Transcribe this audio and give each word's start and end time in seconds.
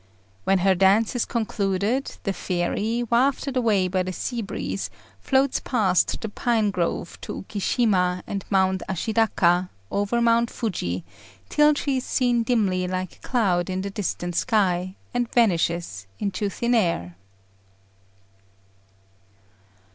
When 0.45 0.57
her 0.65 0.73
dance 0.73 1.15
is 1.15 1.25
concluded, 1.25 2.17
the 2.23 2.33
fairy, 2.33 3.03
wafted 3.03 3.55
away 3.55 3.87
by 3.87 4.01
the 4.01 4.11
sea 4.11 4.41
breeze, 4.41 4.89
floats 5.19 5.59
past 5.59 6.19
the 6.21 6.29
pine 6.29 6.71
grove 6.71 7.21
to 7.21 7.43
Ukishima 7.43 8.23
and 8.25 8.43
Mount 8.49 8.81
Ashidaka, 8.89 9.69
over 9.91 10.19
Mount 10.19 10.49
Fuji, 10.49 11.03
till 11.49 11.75
she 11.75 11.97
is 11.97 12.03
seen 12.05 12.41
dimly 12.41 12.87
like 12.87 13.17
a 13.17 13.27
cloud 13.27 13.69
in 13.69 13.81
the 13.81 13.91
distant 13.91 14.35
sky, 14.35 14.95
and 15.13 15.31
vanishes 15.31 16.07
into 16.17 16.49
thin 16.49 16.73
air. 16.73 17.15